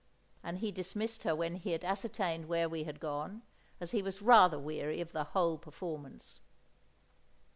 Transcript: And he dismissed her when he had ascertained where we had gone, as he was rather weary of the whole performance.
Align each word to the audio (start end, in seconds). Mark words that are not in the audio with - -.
And 0.41 0.57
he 0.57 0.71
dismissed 0.71 1.21
her 1.25 1.35
when 1.35 1.53
he 1.57 1.73
had 1.73 1.83
ascertained 1.83 2.47
where 2.47 2.67
we 2.67 2.85
had 2.85 2.99
gone, 2.99 3.43
as 3.79 3.91
he 3.91 4.01
was 4.01 4.19
rather 4.19 4.57
weary 4.57 4.99
of 4.99 5.11
the 5.11 5.25
whole 5.25 5.59
performance. 5.59 6.39